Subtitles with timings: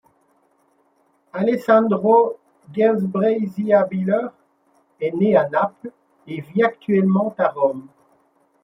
[1.31, 2.39] Alessandro
[2.73, 4.29] Ghebreigziabiher
[4.99, 5.91] est né à Naples
[6.25, 7.85] et vit actuellement à Rome.